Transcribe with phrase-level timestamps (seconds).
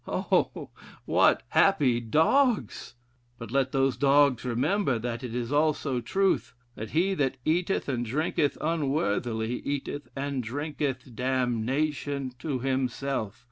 [0.07, 0.71] O
[1.05, 2.95] what happy dogs!
[3.37, 8.03] But let those dogs remember, that it is also truth, that 'He that eateth and
[8.03, 13.39] drinketh unworthily, eateth and drinketh damnation to himself.'